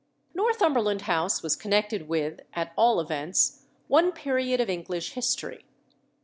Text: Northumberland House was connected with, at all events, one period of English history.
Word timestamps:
Northumberland 0.33 1.03
House 1.03 1.43
was 1.43 1.55
connected 1.55 2.07
with, 2.07 2.39
at 2.55 2.73
all 2.75 2.99
events, 2.99 3.65
one 3.87 4.11
period 4.11 4.59
of 4.59 4.67
English 4.67 5.11
history. 5.11 5.63